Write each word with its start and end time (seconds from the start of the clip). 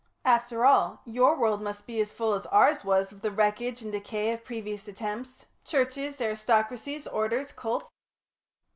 After 0.25 0.65
all, 0.65 1.01
your 1.05 1.37
world 1.37 1.61
must 1.61 1.85
be 1.85 2.01
as 2.01 2.11
full 2.11 2.33
as 2.33 2.47
ours 2.47 2.83
was 2.83 3.11
of 3.11 3.21
the 3.21 3.29
wreckage 3.29 3.83
and 3.83 3.91
decay 3.91 4.31
of 4.33 4.43
previous 4.43 4.87
attempts; 4.87 5.45
churches, 5.63 6.19
aristocracies, 6.19 7.05
orders, 7.05 7.51
cults...." 7.51 7.91